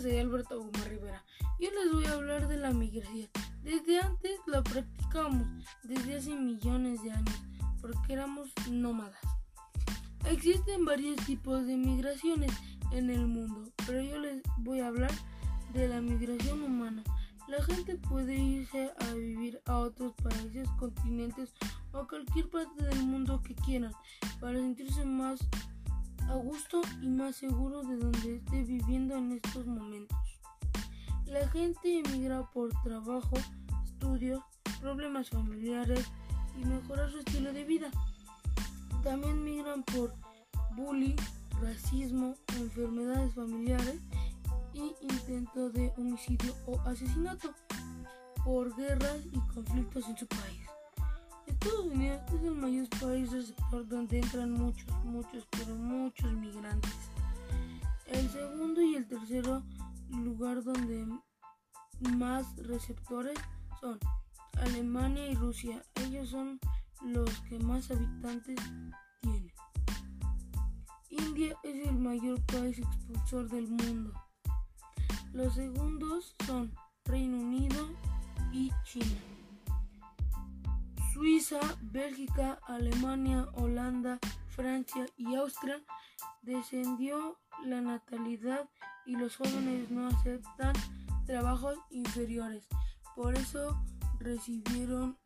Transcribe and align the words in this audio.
soy 0.00 0.18
Alberto 0.18 0.58
Gómez 0.58 0.88
Rivera. 0.88 1.24
Yo 1.58 1.70
les 1.70 1.92
voy 1.92 2.04
a 2.04 2.12
hablar 2.12 2.48
de 2.48 2.58
la 2.58 2.70
migración. 2.70 3.30
Desde 3.62 3.98
antes 3.98 4.38
la 4.46 4.62
practicamos, 4.62 5.46
desde 5.84 6.16
hace 6.16 6.34
millones 6.34 7.02
de 7.02 7.12
años, 7.12 7.42
porque 7.80 8.12
éramos 8.12 8.50
nómadas. 8.70 9.20
Existen 10.30 10.84
varios 10.84 11.16
tipos 11.24 11.66
de 11.66 11.76
migraciones 11.76 12.52
en 12.92 13.08
el 13.08 13.26
mundo, 13.26 13.70
pero 13.86 14.02
yo 14.02 14.18
les 14.18 14.42
voy 14.58 14.80
a 14.80 14.88
hablar 14.88 15.12
de 15.72 15.88
la 15.88 16.02
migración 16.02 16.62
humana. 16.62 17.02
La 17.48 17.62
gente 17.62 17.96
puede 17.96 18.36
irse 18.36 18.90
a 18.98 19.14
vivir 19.14 19.62
a 19.64 19.78
otros 19.78 20.12
países, 20.22 20.68
continentes 20.78 21.54
o 21.92 22.06
cualquier 22.06 22.50
parte 22.50 22.84
del 22.84 23.02
mundo 23.04 23.40
que 23.42 23.54
quieran 23.54 23.92
para 24.40 24.58
sentirse 24.58 25.06
más 25.06 25.40
a 26.28 26.34
gusto 26.34 26.80
y 27.02 27.08
más 27.08 27.36
seguro 27.36 27.82
de 27.82 27.96
donde 27.96 28.36
esté 28.36 28.62
viviendo 28.62 29.16
en 29.16 29.32
estos 29.32 29.66
momentos. 29.66 30.18
La 31.26 31.46
gente 31.48 32.00
emigra 32.00 32.42
por 32.50 32.70
trabajo, 32.82 33.36
estudios, 33.84 34.42
problemas 34.80 35.30
familiares 35.30 36.04
y 36.60 36.64
mejorar 36.64 37.10
su 37.10 37.18
estilo 37.18 37.52
de 37.52 37.64
vida. 37.64 37.90
También 39.02 39.42
migran 39.42 39.82
por 39.82 40.14
bullying, 40.76 41.16
racismo, 41.60 42.34
enfermedades 42.58 43.34
familiares 43.34 44.00
y 44.72 44.94
intento 45.00 45.70
de 45.70 45.92
homicidio 45.96 46.54
o 46.66 46.78
asesinato 46.80 47.54
por 48.44 48.76
guerras 48.76 49.18
y 49.32 49.38
conflictos 49.52 50.08
en 50.08 50.16
su 50.16 50.26
país. 50.26 50.75
Estados 51.66 51.86
Unidos 51.86 52.22
es 52.28 52.42
el 52.44 52.54
mayor 52.54 52.88
país 53.00 53.32
receptor 53.32 53.88
donde 53.88 54.18
entran 54.20 54.52
muchos, 54.52 54.86
muchos, 55.04 55.48
pero 55.50 55.74
muchos 55.74 56.32
migrantes. 56.32 56.94
El 58.06 58.30
segundo 58.30 58.80
y 58.82 58.94
el 58.94 59.08
tercero 59.08 59.64
lugar 60.10 60.62
donde 60.62 61.08
más 62.16 62.56
receptores 62.58 63.36
son 63.80 63.98
Alemania 64.58 65.26
y 65.26 65.34
Rusia. 65.34 65.82
Ellos 65.96 66.28
son 66.28 66.60
los 67.02 67.28
que 67.48 67.58
más 67.58 67.90
habitantes 67.90 68.60
tienen. 69.20 69.52
India 71.10 71.56
es 71.64 71.88
el 71.88 71.96
mayor 71.96 72.40
país 72.42 72.78
expulsor 72.78 73.50
del 73.50 73.66
mundo. 73.66 74.12
Los 75.32 75.54
segundos 75.54 76.32
son 76.46 76.72
Reino 77.04 77.38
Unido 77.38 77.88
y 78.52 78.70
China. 78.84 79.35
Suiza, 81.16 81.60
Bélgica, 81.80 82.60
Alemania, 82.66 83.48
Holanda, 83.54 84.18
Francia 84.48 85.06
y 85.16 85.34
Austria 85.34 85.82
descendió 86.42 87.38
la 87.64 87.80
natalidad 87.80 88.68
y 89.06 89.16
los 89.16 89.34
jóvenes 89.34 89.90
no 89.90 90.08
aceptan 90.08 90.74
trabajos 91.24 91.78
inferiores. 91.88 92.68
Por 93.14 93.34
eso 93.34 93.82
recibieron 94.18 95.16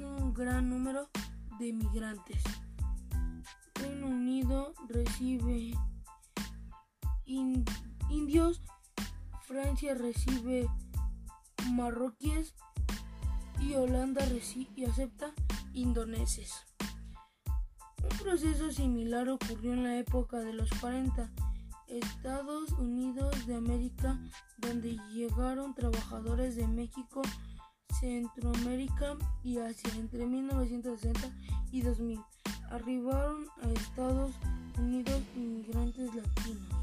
un 0.00 0.32
gran 0.32 0.70
número 0.70 1.10
de 1.58 1.74
migrantes. 1.74 2.42
Reino 3.74 4.06
Unido 4.06 4.72
recibe 4.88 5.74
indios, 7.26 8.62
Francia 9.42 9.92
recibe 9.92 10.66
marroquíes 11.72 12.54
y 13.64 13.74
Holanda 13.74 14.24
recibe 14.26 14.70
y 14.76 14.84
acepta 14.84 15.32
indoneses. 15.72 16.52
Un 18.02 18.18
proceso 18.18 18.70
similar 18.70 19.28
ocurrió 19.28 19.72
en 19.72 19.84
la 19.84 19.98
época 19.98 20.38
de 20.40 20.52
los 20.52 20.70
40 20.80 21.30
Estados 21.88 22.72
Unidos 22.72 23.46
de 23.46 23.54
América, 23.54 24.18
donde 24.58 24.98
llegaron 25.12 25.74
trabajadores 25.74 26.56
de 26.56 26.66
México, 26.66 27.22
Centroamérica 28.00 29.16
y 29.42 29.58
Asia 29.58 29.90
entre 29.96 30.26
1960 30.26 31.20
y 31.70 31.82
2000. 31.82 32.20
Arribaron 32.70 33.46
a 33.62 33.70
Estados 33.70 34.32
Unidos 34.78 35.22
inmigrantes 35.36 36.14
latinos. 36.14 36.73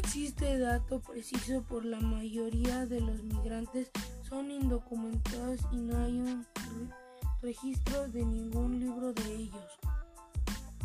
No 0.00 0.06
existe 0.06 0.58
dato 0.58 0.98
preciso 1.00 1.62
por 1.64 1.84
la 1.84 2.00
mayoría 2.00 2.86
de 2.86 3.02
los 3.02 3.22
migrantes 3.22 3.90
son 4.26 4.50
indocumentados 4.50 5.60
y 5.72 5.76
no 5.76 6.02
hay 6.02 6.20
un 6.20 6.46
registro 7.42 8.08
de 8.08 8.24
ningún 8.24 8.80
libro 8.80 9.12
de 9.12 9.34
ellos. 9.34 9.78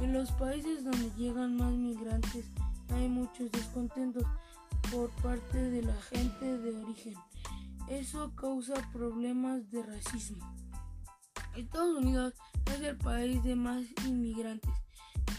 En 0.01 0.11
los 0.11 0.33
países 0.33 0.83
donde 0.83 1.09
llegan 1.15 1.55
más 1.55 1.71
migrantes 1.71 2.45
hay 2.89 3.07
muchos 3.07 3.49
descontentos 3.53 4.25
por 4.91 5.09
parte 5.21 5.61
de 5.61 5.81
la 5.81 5.95
gente 6.11 6.57
de 6.57 6.75
origen. 6.83 7.13
Eso 7.87 8.35
causa 8.35 8.73
problemas 8.91 9.71
de 9.71 9.81
racismo. 9.81 10.45
Estados 11.55 11.99
Unidos 11.99 12.33
es 12.65 12.81
el 12.81 12.97
país 12.97 13.41
de 13.43 13.55
más 13.55 13.85
inmigrantes 14.05 14.73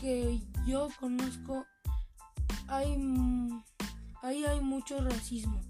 que 0.01 0.41
yo 0.67 0.89
conozco 0.99 1.67
hay, 2.69 2.97
ahí 4.27 4.45
hay 4.45 4.61
mucho 4.61 5.01
racismo. 5.01 5.61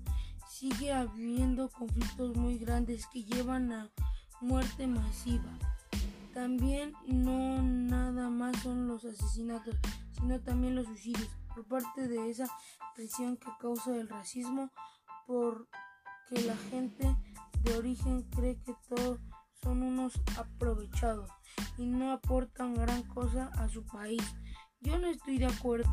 Sigue 0.49 0.93
habiendo 0.93 1.69
conflictos 1.69 2.35
muy 2.37 2.59
grandes 2.59 3.07
que 3.09 3.23
llevan 3.23 3.71
a 3.71 3.91
muerte 4.41 4.87
masiva. 4.87 5.59
También 6.33 6.95
no 7.07 7.63
nada 7.63 8.31
más 8.31 8.57
son 8.63 8.89
los 8.89 9.05
asesinatos, 9.05 9.77
sino 10.13 10.41
también 10.41 10.75
los 10.75 10.87
suicidios 10.87 11.29
por 11.55 11.67
parte 11.67 12.09
de 12.09 12.31
esa 12.31 12.47
presión 12.95 13.37
que 13.37 13.51
causa 13.61 13.95
el 13.95 14.09
racismo 14.09 14.71
porque 15.27 16.41
la 16.47 16.57
gente 16.71 17.15
de 17.63 17.77
origen 17.77 18.23
cree 18.31 18.57
que 18.63 18.75
todos 18.89 19.21
son 19.63 19.83
unos 19.83 20.15
aprovechados 20.39 21.31
y 21.77 21.85
no 21.85 22.13
aportan 22.13 22.75
gran 22.75 23.03
cosa 23.03 23.51
a 23.59 23.69
su 23.69 23.85
país. 23.85 24.23
Yo 24.81 24.99
no 24.99 25.09
estoy 25.09 25.39
de 25.39 25.47
acuerdo. 25.47 25.91